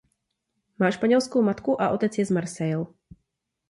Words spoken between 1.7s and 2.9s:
a otec je z Marseille.